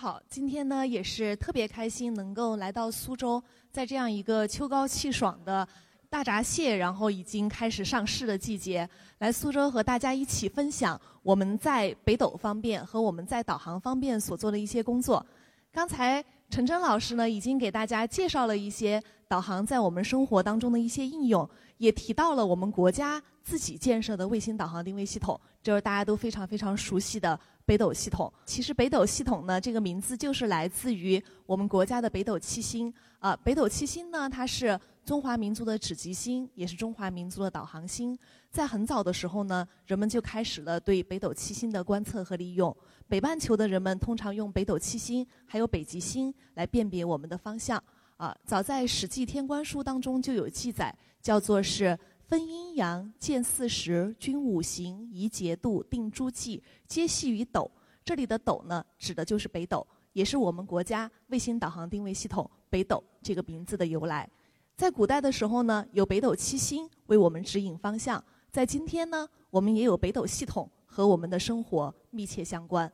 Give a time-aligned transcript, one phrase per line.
[0.00, 5.68] 好，今天呢也是特别开心，能够来到苏州，在这样一个秋高气爽的
[6.08, 15.24] 大闸蟹，然后已经开始上市的季节，来苏州和大家一起分享我们在北斗方面和我们在导航方面所做的一些工作。
[15.70, 21.46] 刚才陈真老师呢已经给大家介绍了一些导航在我们生活当中的一些应用，
[21.76, 27.38] 也提到了我们国家自己建设的卫星导航定位系统，就是大家都非常非常熟悉的。
[27.70, 33.36] 北斗系统，其实北斗系统呢，这个名字就是来自于我们国家的北斗七星啊。
[33.44, 38.18] 北斗七星呢，它是中华民族的指极星，也是中华民族的导航星。
[38.50, 42.76] 在很早的时候呢，人们就开始了对北斗七星的观测和利用。
[43.06, 47.80] 北半球的人们通常用北斗七星还有北极星来辨别我们的方向
[48.16, 48.36] 啊。
[48.44, 51.96] 早在《史记·天官书》当中就有记载，叫做是。
[52.30, 57.68] 分阴阳，见四时，均五行，宜节度，定诸纪，皆系于斗。
[58.04, 64.30] 这里的斗呢，指的就是北斗，也是我们国家卫星导航定位系统北斗这个名字的由来。
[64.76, 68.22] 在古代的时候呢，有北斗七星为我们指引方向；
[68.52, 72.90] 在今天呢，我们也有北斗系统和我们的生活密切相关。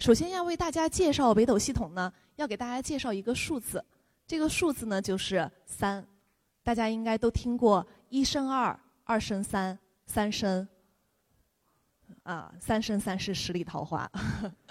[0.00, 3.84] 首先要为大家介绍北斗系统呢，要给大家介绍一个数字，
[4.26, 6.04] 这个数字呢就是三。
[6.64, 10.66] 大家应该都听过一生二，二生三，三生
[12.22, 14.10] 啊，三生三世十里桃花。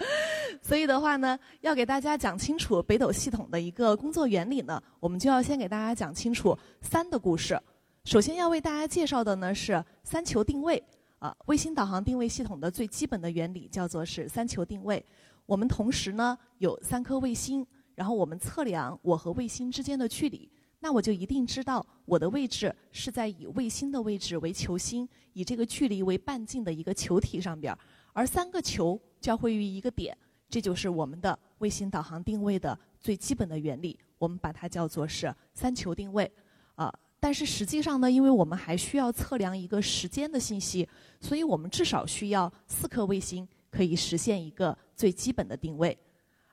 [0.62, 7.60] 所以的话呢，要给大家讲清楚北斗系统的一个工作原理呢，我们就要先给大家讲清楚三的故事。
[8.04, 10.82] 首先要为大家介绍的呢是三球定位
[11.18, 15.04] 啊，卫星导航定位系统的最基本的原理叫做是三球定位。
[15.44, 20.50] 我们同时呢有三颗卫星，然后我们测量我和卫星之间的距离。
[20.86, 27.76] 那我就一定知道我的位置是在以卫星的位置为球心，以这个距离为半径的一个球体上边，
[28.12, 30.16] 而三个球交汇于一个点，
[30.48, 33.98] 这就是我们的卫星导航定位的最基本的原理。
[34.16, 36.30] 我们把它叫做是三球定位，
[36.76, 40.88] 啊，但是实际上呢，因为我们还需要测量一个时间的信息，
[41.18, 45.98] 所以我们至少需要四颗卫星可以实现一个最基本的定位。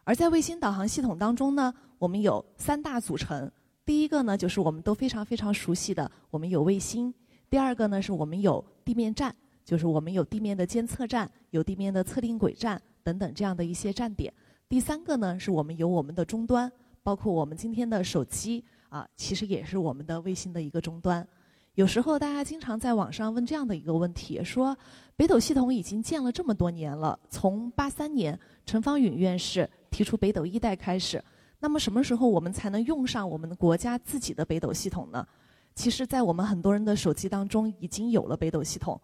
[0.04, 3.52] 而在卫星导航系统当中呢，我们有三大组成。
[3.86, 7.12] 第一个呢，就是我们都非常非常熟悉的，我们有卫星；
[7.50, 9.36] 第二个呢，是我们有地面站，
[9.66, 14.32] 就是我们有地面的监测站、有地面的测定轨站等等这样的一些站点；
[14.70, 16.72] 第三个呢，是我们有我们的终端，
[17.04, 21.28] 包括我们今天的手机啊，其实也是我们的卫星的一个终端。
[21.76, 24.78] 有时候大家经常在网上问这样的一个问题：说
[25.18, 31.22] 北斗系统已经建了这么多年了，从八三年陈方允院士提出北斗一代开始。
[31.64, 35.26] 那么什么时候我们才能用上我们的国家自己的北斗系统呢？
[35.74, 39.00] 其实，在我们很多人的手机当中已经有了北斗系统。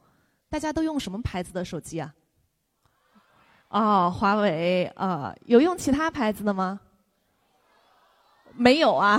[0.49, 2.13] 大家都用什么牌子的手机啊？
[3.69, 6.81] 哦，华为啊，有用其他牌子的吗？
[8.55, 9.17] 没有啊。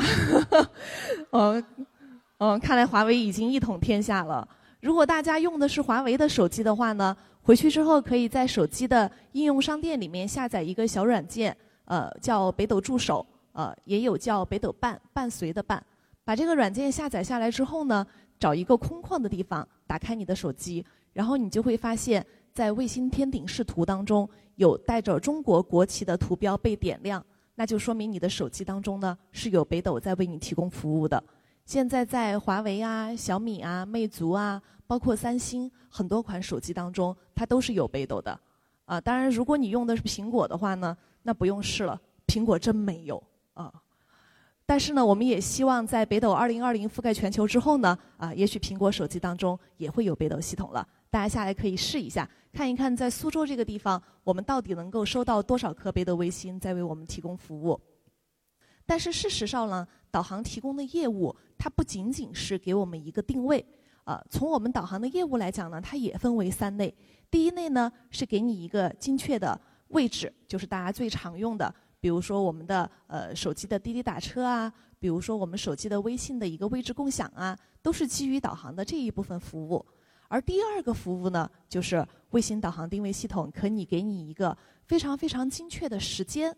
[1.30, 1.64] 嗯
[2.36, 4.46] 嗯，看来华为已经一统天下了。
[4.82, 11.56] 如果大家用的是华为的手机的话呢，回去之后可以在手机的应用商店里面下载一个小软件。
[11.90, 15.84] 呃，叫北斗助手，呃，也有叫北斗伴，伴随的伴。
[16.22, 18.06] 把这个软件下载下来之后呢，
[18.38, 27.20] 找一个空旷的地方，打开你的手机，然后你就会发现，在卫星天顶视图当中，有带着中国国旗的图标被点亮，
[27.56, 31.20] 那就说明你的手机当中呢是有北斗在为你提供服务的。
[31.64, 38.38] 现在在华为啊、小米啊、魅族啊，包括三星很多款手机当中，它都是有北斗的。
[38.84, 40.96] 啊，当然，如果你用的是苹果的话呢。
[41.22, 43.22] 那不用试了，苹果真没有
[43.54, 43.72] 啊。
[44.64, 50.86] 但是呢，我们也希望在北斗二零二零覆盖全球之后呢，啊，也许苹果手机当中也会有北斗系统了。
[51.10, 57.80] 大家下来可以试一下，看一看在苏州这个地方，我们到底能够收到多少颗北斗卫星在为我们提供服务。
[58.86, 63.64] 但是事实上呢，导航提供的业务它不仅仅是给我们一个定位
[64.04, 64.24] 啊。
[64.30, 66.94] 从我们导航的业务来讲呢，它也分为三类。
[67.28, 69.60] 第一类呢是给你一个精确的。
[69.90, 79.84] 位置就是大家最常用的，比如说我们的呃手机的滴滴打车啊，比如说我们手机的微信的一个位置共享啊，都是基于导航的这一部分服务。
[80.28, 86.56] 而第二个服务呢，就是卫星导航定位系统可以给你一个非常非常精确的时间。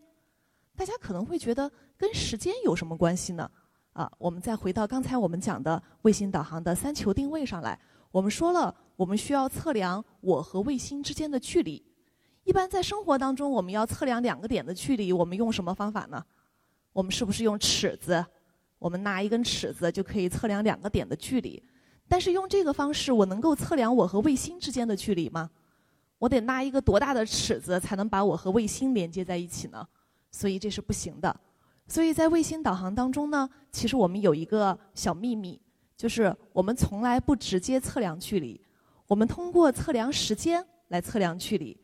[0.77, 3.51] 大家可能会觉得跟时间有什么关系呢？
[3.95, 7.79] 啊，我们再回到刚才我们讲的卫星导航的三球定位上来。
[8.11, 11.83] 我们说了，我们需要测量我和卫星之间的距离。
[12.45, 16.25] 一般在生活当中，我们要测量两个点的距离，我们用什么方法呢？
[16.93, 18.25] 我们是不是用尺子？
[18.79, 21.63] 我们拿一根尺子就可以测量两个点的距离。
[22.09, 25.49] 但是用这个方式，我能够测量我和卫星之间的距离吗？
[26.19, 29.87] 我得拿一个多大的尺子才能把我和卫星连接在一起呢？
[30.31, 31.35] 所以这是不行的。
[31.89, 35.61] 所以在卫星导航当中呢，其实我们有一个小秘密，
[35.97, 38.61] 就是我们从来不直接测量距离，
[39.07, 41.77] 我们通过测量时间来测量距离。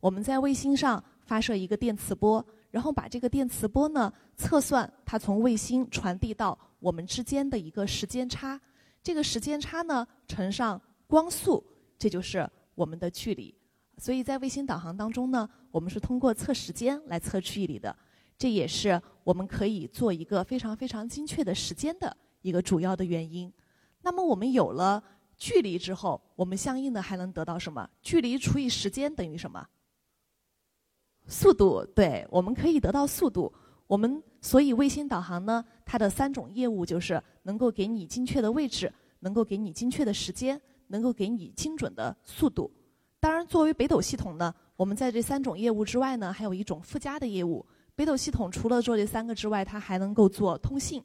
[0.00, 8.60] 我们在卫星上发射一个电磁波，然后把这个电磁波呢测算它从卫星传递到我们之间的一个时间差，
[9.02, 11.64] 这个时间差呢乘上光速，
[11.98, 13.54] 这就是我们的距离。
[13.98, 17.96] 所以在卫星导航当中呢，我们是通过测时间来测距离的，
[18.36, 23.50] 这也是我们可以做一个非常非常精确的时间的一个主要的原因。
[24.02, 25.02] 那么我们有了
[25.38, 27.88] 距离之后，我们相应的还能得到什么？
[28.02, 29.66] 距离除以时间等于什么？
[31.26, 31.84] 速度。
[31.94, 33.52] 对，我们可以得到速度。
[33.86, 42.70] 我们所以卫星导航呢，它的三种业务就是能够给你精确的位置，能够给你精确的时间，能够给你精准的速度。
[43.20, 47.64] 当然，作为北斗系统呢，我们在这三种业务之外呢，还有一种附加的业务。
[47.94, 51.02] 北斗系统除了做这三个之外，它还能够做通信，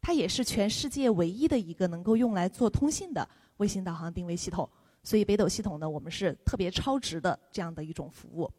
[0.00, 3.26] 它也是全世界唯一的一个能够用来做通信的
[3.56, 4.68] 卫星导航定位系统。
[5.02, 8.50] 所以，北斗系统呢，我们是特别超值的这样的一种服务。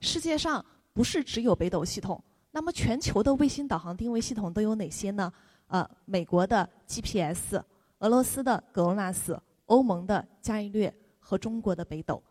[0.00, 5.32] 世界上不是只有北斗系统，那么全球的卫星导航定位系统都有哪些呢？
[5.66, 7.62] 呃，美国的 GPS，
[7.98, 10.92] 俄罗斯的格罗纳斯，欧盟的伽利略。
[11.20, 12.22] 和中国的北斗，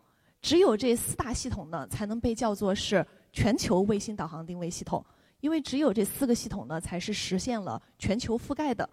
[0.41, 5.05] 只有这四大系统呢，才能被叫做是全球卫星导航定位系统。
[5.39, 8.89] 因为只有这四个系统呢，才是实现了全球覆盖的。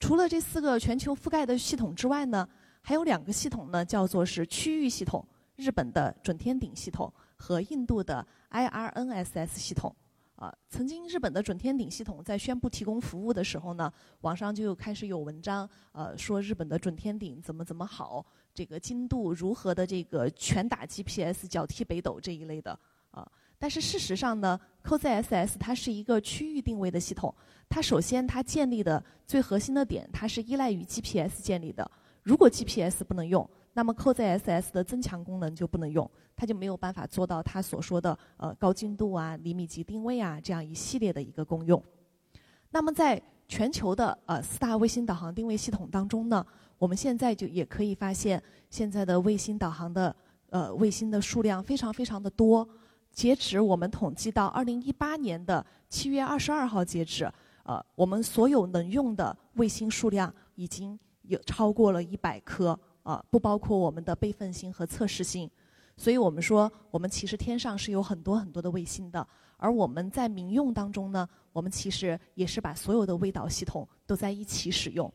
[0.00, 2.48] 除了这四个全球覆盖的系统之外呢，
[2.80, 5.24] 还有两个系统呢，叫做是区域系统：
[5.54, 9.94] 日本的准天顶系统和印度的 IRNSS 系统。
[10.36, 13.90] 啊，曾经日本的准天顶系统在宣布提供服务的时候呢，
[14.20, 18.22] 网上就开始有文章，呃，说日本的准天顶怎么怎么好，
[18.52, 22.78] 这个精度如何的这个拳打 GPS 脚踢北斗这一类的
[23.10, 23.26] 啊。
[23.58, 27.34] 但是事实上呢，COZSS 它是一个区域定位的系统，
[27.70, 31.90] 它首先它建立的最核心的点，它是依赖于 GPS 建立的。
[32.22, 41.82] 如果 GPS 不能用，那么 COZSS 的增强功能就不能用，它就没有办法做到它所说的呃高精度啊、厘米级定位啊这样一系列的一个功用。
[42.70, 46.44] 那么在全球的呃四大卫星导航定位系统当中呢，
[46.76, 50.14] 我们现在就也可以发现，现在的卫星导航的
[50.50, 52.68] 呃卫星的数量非常非常的多。
[53.10, 62.78] 截止我们统计到二零一八年的七月二十二号截止，呃，我们所有能用的卫星数量已经有超过了一百颗。
[63.02, 65.48] 啊，不包括我们的备份星和测试星，
[65.96, 69.26] 所以我们说，我们其实天上是有很多很多的卫星的，
[69.56, 75.10] 而我们在民用当中呢，我们其实也是把所有的卫导系统都在一起使用。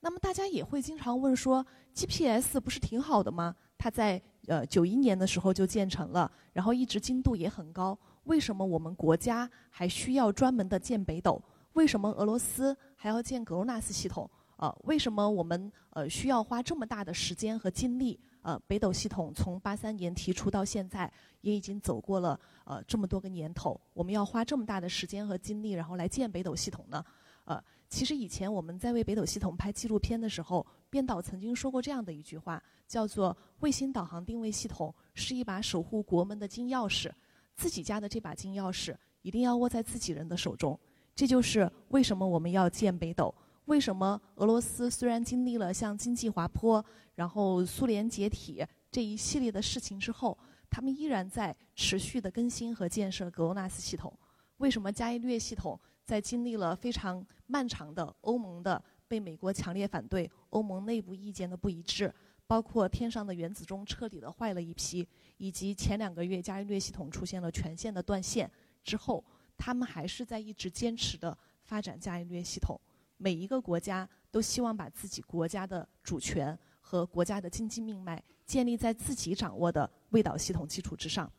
[0.00, 1.64] 那么大家也会经常问说
[1.94, 3.54] ，GPS 不是挺好的吗？
[3.78, 11.40] 它在呃九一年的时候就建成了，然后一直精度也很高，为什么我们国家还需要专门的建北斗？
[11.74, 14.28] 为什么俄罗斯还要建格罗纳斯系统？
[14.56, 18.18] 呃，为什么我们呃需要花这么大的时间和精力？
[18.42, 23.80] 呃，北斗系统从八三年提出到现在，也已经走过了呃这么多个年头。
[23.94, 27.04] 我们要花这么大的时间和精力，然后来建北斗系统呢？
[27.44, 37.10] 呃，其实以前我们在为北斗系统拍纪录片的时候，编导曾经说过这样的一句话，叫做“卫星导航定位系统是一把守护国门的金钥匙，
[37.54, 40.78] 自己家的这把金钥匙一定要握在自己人的手中。”
[41.14, 43.34] 这就是为什么我们要建北斗。
[43.66, 50.36] 为什么俄罗斯虽然经历了像经济滑坡，然后苏联解体这一系列的事情之后，
[50.68, 54.12] 他们依然在持续的更新和建设格罗纳斯系统？
[54.56, 62.12] 为什么伽利略系统在经历了非常漫长的欧盟的被美国强烈反对、欧盟内部意见的不一致，
[62.46, 68.50] 包括天上的原子钟彻底的坏了一批，以及前两个月伽利略系统出现了全线的断线
[68.82, 69.24] 之后，
[69.56, 72.80] 他们还是在一直坚持的发展伽利略系统？
[73.22, 81.30] 每一个国家都希望把自己国家的主权和国家的经济命脉建立在自己掌握的卫导系统基础之上。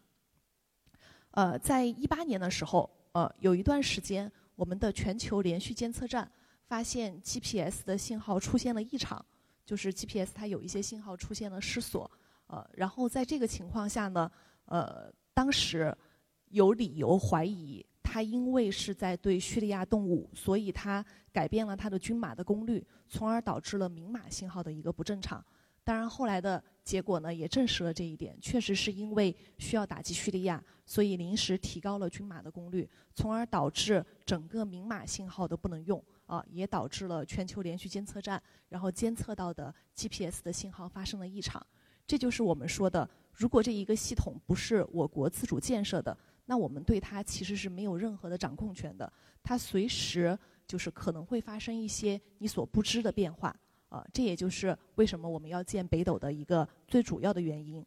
[1.32, 6.32] 呃，在一八年的时候，呃，有一段时间，我们的全球连续监测站
[6.68, 9.24] 发现 GPS 的信号出现了异常，
[9.66, 12.10] 就是 GPS 它有一些信号出现了失锁。
[12.48, 14.32] 呃，然后在这个情况下呢，
[14.68, 15.94] 呃，当时
[16.48, 17.86] 有理由怀疑。
[18.14, 25.44] 它因为是在对叙利亚动武，所以它改变了它的军马的功率，从而导致了明码信号的一个不正常。
[25.84, 38.40] 当然，后来的结果呢也证实了这一点，确实是因为需要打击叙利亚，所以临时提高了军马的功率，从而导致整个明码信号都不能用啊，也导致了全球连续监测站
[38.70, 41.66] 然后监测到的 GPS 的信号发生了异常。
[42.06, 53.56] 这就是我们说的，如果这一个系统不是我国自主建设的，那我们对它其实是没有任何的掌控权的，它随时就是可能会发生一些你所不知的变化。
[53.90, 57.86] 啊，这也就是为什么我们要建北斗的一个最主要的原因。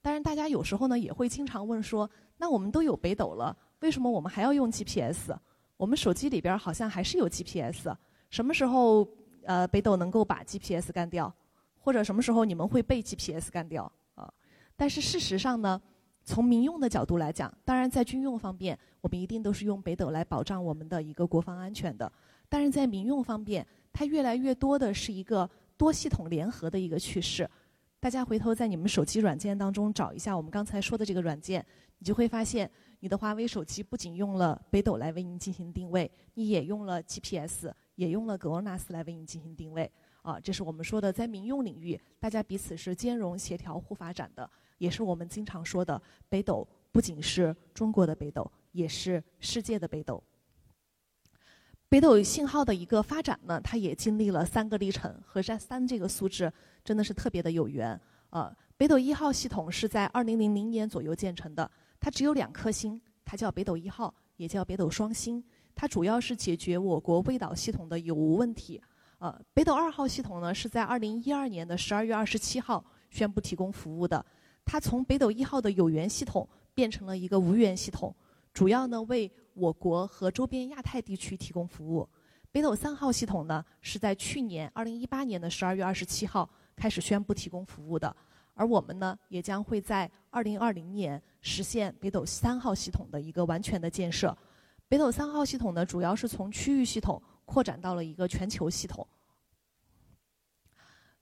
[0.00, 5.36] 当然，大家有时候呢也会经常问说，那我们都有北斗了，为什么我们还要用 GPS？
[5.76, 7.92] 我们手机里边好像还是有 GPS，
[8.30, 9.04] 什么时候
[9.42, 11.34] 呃北斗能够把 GPS 干掉？
[11.76, 13.90] 或者什么时候你们会被 GPS 干掉？
[14.14, 14.32] 啊？
[14.76, 15.82] 但是事实上呢，
[16.28, 22.12] 从民用的角度来讲，当然在军用方面，我们一定都是用北斗来保障我们的一个国防安全的。
[22.50, 27.48] 但是在民用方面，它越来越多的是一个多系统联合的一个趋势。
[27.98, 31.64] 大家回头在你们手机软件当中找一下我们刚才说的这个软件，
[31.96, 32.70] 你就会发现，
[33.00, 39.90] 你的华为手机不仅用了北斗来为您进行定位，你也用了 GPS，也用了格罗纳斯来为您进行定位。
[40.20, 50.22] 啊，这是我们说的在民用领域，大家彼此是兼容协调互发展的，也是我们经常说的北斗不仅是中国的北斗，也是世界的北斗。
[51.90, 56.52] 北斗信号的一个发展呢，它也经历了三个历程，和这三这个素质
[56.84, 57.98] 真的是特别的有缘。
[58.30, 65.42] 呃，北斗一号系统是在二零零零年左右建成的，它只有两颗星，它叫北斗一号，也叫北斗双星。
[65.74, 68.78] 它主要是解决我国卫导系统的有无问题。
[69.18, 74.24] 呃，北斗二号系统呢是在二零一二年的十二月二十七号宣布提供服务的，
[74.70, 78.14] 它从北斗一号的有源系统变成了一个无源系统，
[78.52, 82.06] 主要呢为我国和周边亚太地区提供服务。
[82.52, 86.46] 北斗三号系统呢，是在去年二零一八年的十二月二十七号
[86.76, 88.14] 开始宣布提供服务的，
[88.52, 94.36] 而我们呢，也将会在二零二零年实现北斗三号系统的一个完全的建设。
[94.86, 99.06] 北斗三号系统呢，主要是从区域系统扩展到了一个全球系统。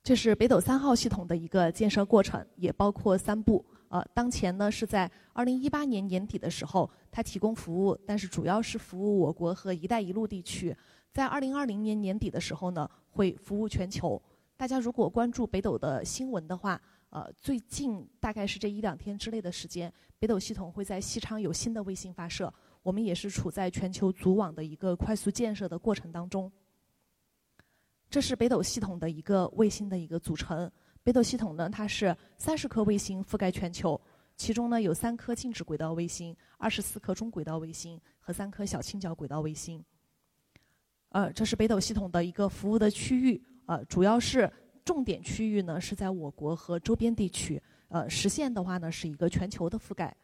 [0.07, 3.67] 这是北斗三号系统的一个建设过程，也包括三步。
[3.89, 10.73] 呃，当前呢是在二零一八年年底的时候，它提供服务，但是主要是服务我国和“一带一路”地区。
[11.11, 14.23] 在二零二零年年底的时候呢，会服务全球。
[14.57, 22.55] 大家如果关注北斗的新闻的话，呃，最近大概是这一两天之内的时间，北斗系统会在西昌有新的卫星发射。
[22.85, 26.49] 我们也是处在全球组网的一个快速建设的过程当中。
[28.09, 30.71] 这是北斗系统的一个卫星的一个组成。
[31.03, 34.01] 北斗系统呢，它是三十颗卫星覆盖全球，
[34.37, 39.85] 其中呢有三颗静止轨道卫星，二十四颗中轨道卫星和三颗小倾角轨道卫星。
[41.11, 44.51] 呃，这是北斗系统的一个服务的区域，呃，主要是
[44.85, 50.15] 重点区域呢是在我国和周边地区，呃，实现的话呢是一个全球的覆盖。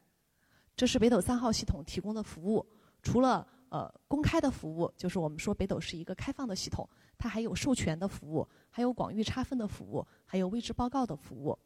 [0.75, 2.67] 这是北斗三号系统提供的服务，
[3.03, 6.87] 除了呃公开的服务，就是我们说北斗是一个开放的系统。
[7.17, 11.59] 它还有授权的服务，还有广域差分的服务，还有位置报告的服务。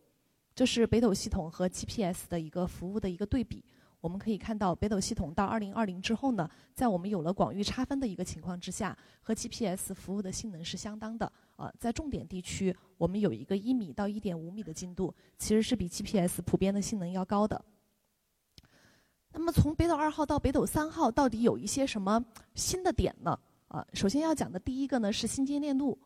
[0.55, 3.65] 这是北斗系统和 GPS 的一个服务的一个对比。
[4.01, 11.33] 我们可以看到，北斗系统到2020之后呢，在我们有了广域差分的一个情况之下，和 GPS 服务的性能是相当的。
[11.57, 17.65] 呃，在重点地区，我们有一个一米到一点五米的精度，其实是比 GPS 普遍的性能要高的。
[19.39, 22.25] 那么，从北斗二号到北斗三号，到底有一些什么
[22.55, 23.39] 新的点呢？
[23.69, 25.97] 啊，首先要讲的第一个呢是星间链路。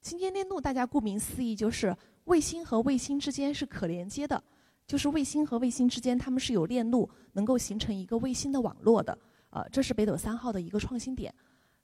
[0.00, 4.42] 星间链路，大家顾名思义就是卫星和卫星之间是可连接的，
[4.84, 9.16] 就是卫星和卫星之间它们是有链路，能够形成一个卫星的网络的。
[9.50, 11.32] 啊，这是北斗三号的一个创新点。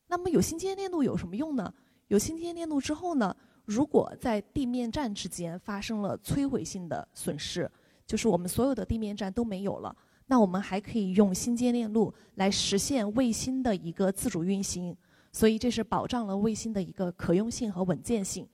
[0.09, 1.73] 那么有星间链路有什么用呢？
[2.09, 7.71] 有星间链路之后呢，如果在地面站之间发生了摧毁性的损失，
[8.05, 9.95] 就是我们所有的地面站都没有了，
[10.29, 14.97] 那我们还可以用星间链路来实现卫星的一个自主运行。
[15.31, 18.49] 所以这是保障了卫星的一个可用性和稳健性。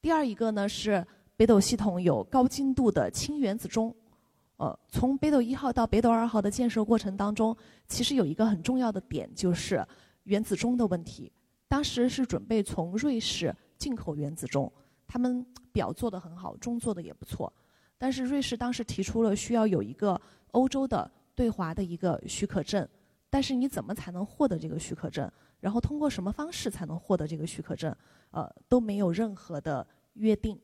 [0.00, 1.04] 第二一个呢是
[1.36, 3.94] 北斗系统有高精度的氢原子钟。
[4.56, 7.56] 呃，从北斗一号到北斗二号的建设过程当中，
[7.88, 9.86] 其实有一个很重要的点就是
[10.24, 11.30] 原子钟的问题。
[11.66, 14.70] 当时是准备从瑞士进口原子钟，
[15.06, 17.52] 他们表做的很好，钟做的也不错。
[17.98, 20.18] 但是瑞士当时提出了需要有一个
[20.52, 22.86] 欧洲的对华的一个许可证，
[23.28, 25.30] 但是你怎么才能获得这个许可证？
[25.60, 27.94] 然后通过什么方式才能获得这个许可证？
[28.30, 30.58] 呃，都没有任何的约定。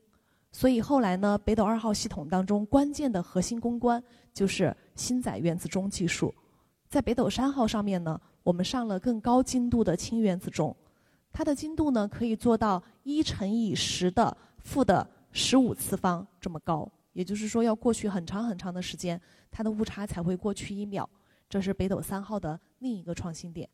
[0.51, 4.01] 所以后来呢，北斗二号系统当中关键的核心攻关
[4.33, 6.33] 就是星载原子钟技术。
[6.89, 10.75] 在北斗三号上面呢，我们上了更高精度的氢原子钟，
[11.33, 21.09] 它的精度呢可以做到一乘以十的负的十五次方这么高，也就是说要过去很长很长的时间，它的误差才会过去一秒。
[21.49, 23.69] 这是北斗三号的另一个创新点。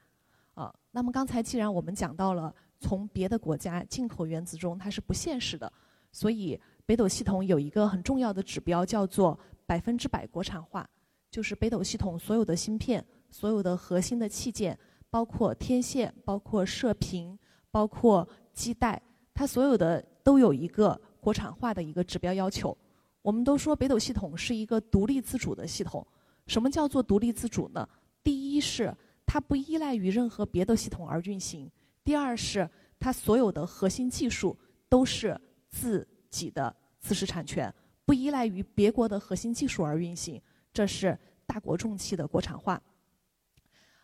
[0.54, 5.72] 啊，那么刚才既然我们讲到了从别的国家进口原子钟，它是不现实的，
[6.12, 10.88] 所以北斗系统有一个很重要的指标叫做百分之百国产化。
[11.32, 14.78] 就是北斗系统所有的芯片、所有的核心的器件，
[15.10, 17.36] 包括天线、包括射频、
[17.72, 19.02] 包括基带，
[19.34, 22.78] 它所有的都有一个国产化的一个指标要求。
[23.24, 26.06] 我们都说北斗系统是一个独立自主的系统。
[26.46, 27.88] 什么叫做独立自主呢？
[28.22, 31.66] 第一是它不依赖于任何别的系统而运行；
[32.04, 34.56] 第二是它所有的核心技术
[34.90, 35.40] 都是
[35.70, 37.74] 自己的知识产权，
[38.06, 40.40] 不依赖于别国的核心技术而运行。
[40.74, 42.82] 这是大国重器的国产化。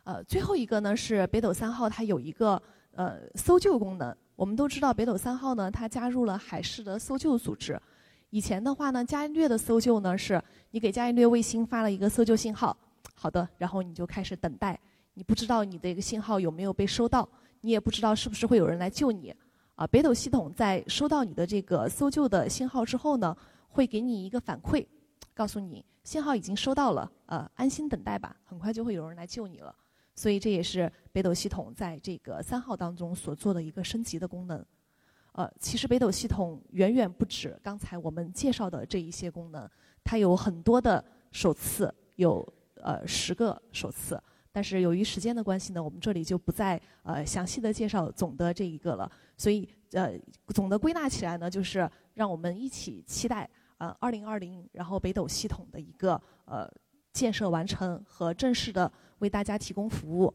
[0.05, 2.61] 呃，最后一个呢是北斗三号，它有一个
[2.91, 4.15] 呃搜救功能。
[4.37, 7.77] 我们都知道北斗三号呢，它加入了海事的搜救组织。
[8.31, 12.77] 以前的话呢，伽利略的搜救呢是，你给伽利略卫星发了一个搜救信号，
[13.15, 14.79] 好的，然后你就开始等待，
[15.15, 17.27] 你不知道你的一个信号有没有被收到，
[17.61, 19.33] 你也不知道是不是会有人来救你。
[19.75, 23.35] 啊，北斗系统在收到你的这个搜救的信号之后呢，
[23.69, 24.85] 会给你一个反馈。
[25.33, 29.73] 告诉你信号已经收到了，呃，安心等待吧，很快就会有人来救你了。
[30.13, 34.63] 所以这也是北斗系统在这个三号当中所做的一个升级的功能。
[35.39, 39.65] 呃，其实北斗系统远远不止刚才我们介绍的这一些功能，
[40.03, 44.21] 它有很多的首次，有呃十个首次。
[44.51, 49.09] 但是由于时间的关系呢，我们这里就不再呃详细的介绍总的这一个了。
[49.37, 50.11] 所以呃
[50.47, 53.49] 总的归纳起来呢，就是让我们一起期待。
[53.77, 56.69] 呃，二零二零，然后北斗系统的一个呃
[57.13, 60.33] 建设完成和正式的为大家提供服务。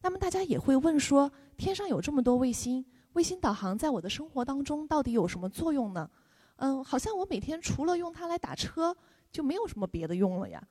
[0.00, 2.82] 那么大家也会问说，天上有这么多卫星，
[3.14, 6.08] 卫星导航在我的生活当中到底有什么作用呢？
[6.56, 8.96] 嗯，好像我每天除了用它来打车，
[9.30, 10.62] 就没有什么别的用了呀。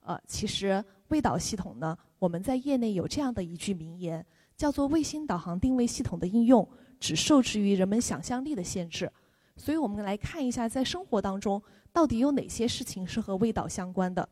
[0.00, 4.24] 呃，其实卫导系统呢，我们在业内有这样的一句名言，
[4.56, 6.66] 叫做“卫星导航定位系统的应用
[7.00, 9.10] 只受制于人们想象力的限制”。
[9.56, 11.60] 所以我们来看一下，在生活当中
[11.92, 14.26] 到底有哪些事情是和味道相关的。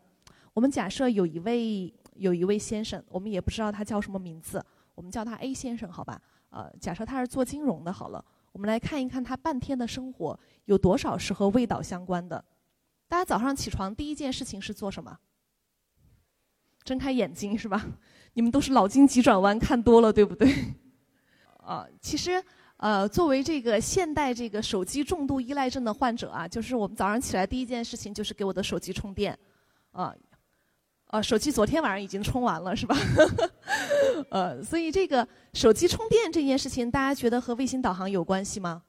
[0.54, 4.64] 我们假设有一位有一位先生，我们也不知道他叫什么名字，
[4.94, 6.20] 我们叫他 A 先生，好吧？
[6.56, 12.42] 呃，假设他是做金融的，好了，我们来看一看他半天的生活有多少是和味道相关的。
[13.06, 15.18] 大家早上起床第一件事情是做什么？
[16.82, 17.84] 睁开眼睛是吧？
[18.32, 20.50] 你们都是脑筋急转弯看多了，对不对？
[21.58, 22.42] 啊，其实。
[22.78, 29.36] 呃，作为这个现代这个手机重度依赖症的患者啊，就是我们早上起来第一件事情就是给我的手机充电，
[29.92, 30.14] 啊，
[31.08, 32.96] 呃，手机昨天晚上已经充完了是吧？
[34.30, 38.82] 呃，所以这个手机充电这件事情，大家觉得和卫星导航有关系吗？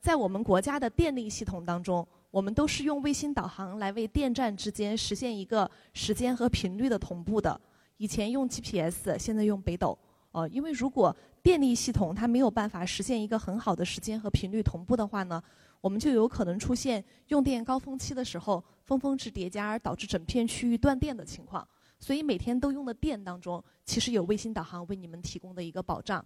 [0.00, 7.60] 在我们国家的电力系统当中，我们都是用卫星导航来为电站之间实现一个时间和频率的同步的。
[7.98, 9.96] 以前用 GPS，现在用北斗。
[10.32, 15.40] 呃，因为如果电力系统它没有办法实现一个很好的时间和频率同步的话呢，
[15.82, 21.68] 我们就有可能出现用电高峰期的时候峰峰值叠加而导致整片区域断电的情况。
[21.98, 26.24] 所以每天都用的电当中，其实有卫星导航为你们提供的一个保障。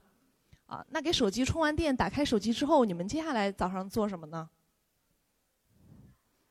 [0.66, 4.48] 啊，那给手机充完电，打开手机之后，你们接下来早上做什么呢？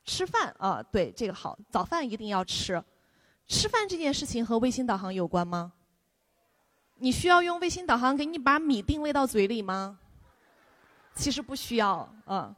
[0.04, 2.82] 吃饭啊，对，这个好，早饭一定要吃。
[3.46, 5.72] 吃饭这件事情和卫星导航有关吗？
[6.98, 9.98] 你需要用卫星导航给你把米定位到嘴里吗？
[11.14, 12.54] 其实不需要，嗯。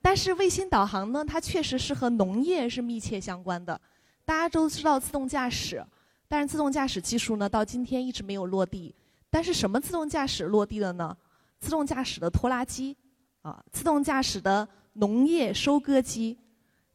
[0.00, 3.78] 但是卫星导航呢，它确实是和农业是密切相关的。
[4.24, 5.84] 大家都知道自动驾驶，
[6.28, 8.94] 但是自动驾驶技术呢，到今天一直没有落地。
[9.30, 11.16] 但是什么自动驾驶落地了呢？
[11.58, 12.96] 自动驾驶的拖拉机，
[13.42, 16.38] 啊，自动驾驶的农业收割机，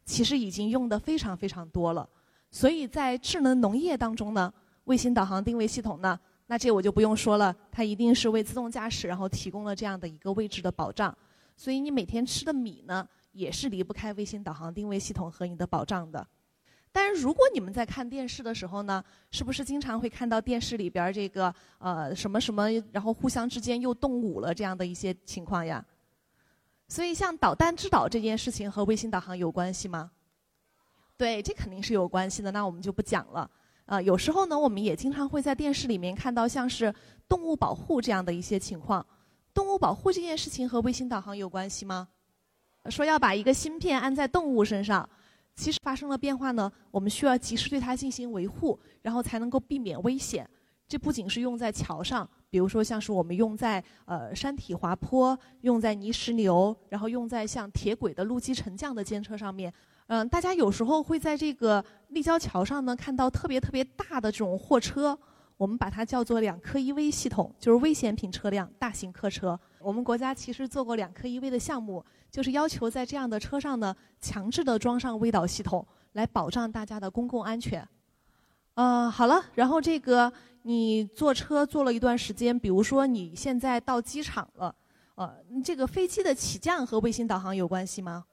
[0.04, 2.08] 其实已经用的非常非常多了。
[2.50, 4.52] 所以在智能农业当中呢，
[4.84, 6.18] 卫星导航定位系统呢。
[6.46, 11.16] 那这我就不用说了，它一定是为自动驾驶然后提供了这样的一个位置的保障，
[11.56, 16.26] 所以你每天吃的米呢，也是离不开卫星导航定位系统和你的保障的。
[16.90, 25.84] 但是如果你们在看电视的时候呢，是不是经常会看到电视里边这个呃什么什么，然后互相之间又动武了这样的一些情况呀？
[26.86, 30.10] 所以像导弹制导这件事情和卫星导航有关系吗？
[31.16, 33.50] 对，这肯定是有关系的，那我们就不讲了。
[33.86, 36.94] 啊，有时候呢，我们也经常会在电视里面看到像是
[37.28, 39.04] 动物保护这样的一些情况。
[39.54, 42.08] 动物保护这件事情和卫星导航有关系吗？
[42.90, 45.08] 说要把一个芯片安在动物身上，
[45.54, 50.46] 其实发生了变化呢，我们需要及时对它进行维护，然后才能够避免危险。
[50.86, 59.72] 这不仅是用在桥上，比如说像是我们用在呃山体滑坡、用在泥石流，然后用在像铁轨的路基沉降的监测上面。
[60.08, 65.18] 嗯，大家有时候会在这个立交桥上呢看到特别特别大的这种货车，
[65.56, 69.58] 我们把它叫做两科一危系统，就是危险品车辆、大型客车。
[69.78, 77.86] 我们国家其实做过两科一危的项目，就是要求在这样的车上呢强制的装上微导系统，来保障大家的公共安全。
[78.74, 84.74] 呃，好了，然后这个你坐车坐了一段时间，比如说你现在到机场了，
[85.14, 88.24] 呃，这个飞机的起降和卫星导航有关系吗？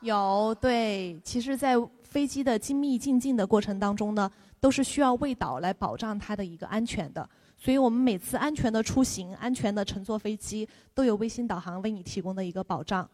[0.00, 4.28] 有对，其实，在飞机的精密进境的过程当中呢，
[4.62, 7.28] 都是需要卫导来保障它的一个安全的。
[7.58, 13.06] 所以我们每次安全的出行、安全的乘坐飞机，都有卫星导航为你提供的一个保障。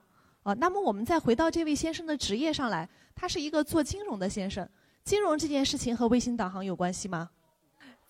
[0.42, 4.68] 啊，那么我们再回到这位先生的职业上来，他是一个做金融的先生。
[5.02, 7.30] 金融这件事情和卫星导航有关系吗？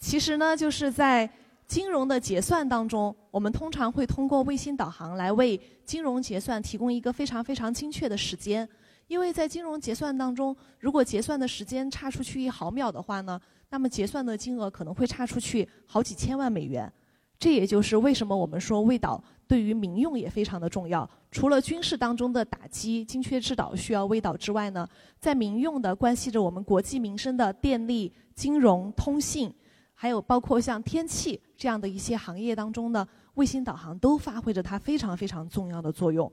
[0.00, 1.30] 其实呢，就是在。
[1.68, 8.66] 金融的结算当中，我们通常会通过卫星导航来为金融结算提供一个非常非常精确的时间。
[9.08, 13.40] 因为在金融结算当中，如果结算的时间差出去一毫秒的话呢，
[13.70, 16.90] 那么结算的金额可能会差出去好几千万美元。
[17.38, 21.08] 这也就是为什么我们说卫导对于民用也非常的重要。
[21.30, 24.86] 除了军事当中的打击、精确制导需要卫导之外呢，
[25.18, 29.52] 在民用的关系着我们国计民生的电力、金融、通信。
[30.00, 36.30] 还有包括像天气这样的一些行业当中呢，卫星导航都发挥着它非常非常重要的作用。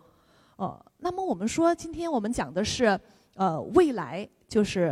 [0.58, 3.00] 呃，那么我们说，今天我们讲的是
[3.36, 4.90] 呃未来，就是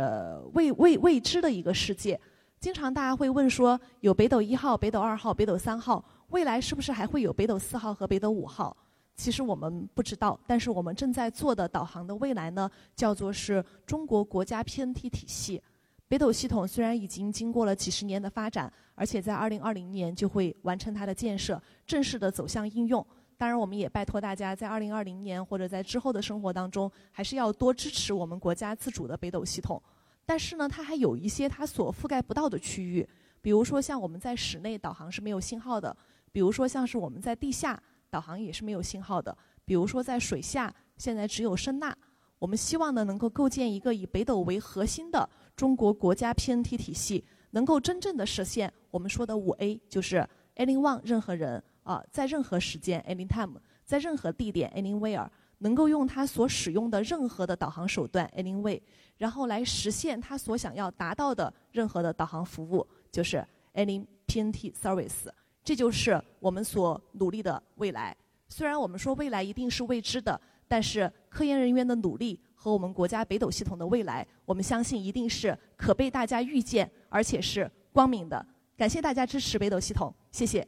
[0.52, 2.20] 未未未知的一个世界。
[2.60, 8.76] 经常大家会问说，有北斗一号、北斗二号、北斗三号，未来是不是还会有北斗四号和北斗五号？
[9.14, 15.62] 其实我们不知道，但是我们正在做的导航的未来呢，叫做是中国国家 PNT 体系。
[16.08, 23.04] 北斗系统虽然已经经过了几十年的发展，而且在二零二零年就会完成它的建设，正式的走向应用。
[23.36, 29.82] 当然，我们也拜托大家在二零二零年或者在之后的生活当中，还是要多支持我们国家自主的北斗系统。
[30.24, 33.06] 但是呢，它还有一些它所覆盖不到的区域，
[33.42, 35.94] 比如说像我们在室内导航是没有信号的，
[36.32, 41.94] 比如说像是我们在地下导航也是没有信号的，比如说在水下现在只有声呐。
[42.38, 45.28] 我们希望呢，能够构建一个以北斗为核心的。
[45.56, 58.80] 中国国家 PNT 体系能够真正的实现我们说的五 A，就是 anyone 任何人啊，在任何时间 anytime，在任何地点 anywhere，能够用他所使用的任何的导航手段 anyway，
[59.18, 65.28] 然后来实现他所想要达到的任何的导航服务，就是 any PNT service。
[65.62, 68.16] 这就是我们所努力的未来。
[68.48, 72.40] 虽然我们说未来一定是未知的，但是科研人员的努力。
[72.56, 78.46] 和我们国家北斗系统的未来，我们相信一定是可被大家预见，而且是光明的。
[78.74, 80.66] 感谢大家支持北斗系统，谢谢。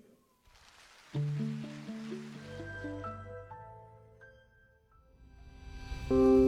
[1.16, 1.28] thank
[6.10, 6.45] you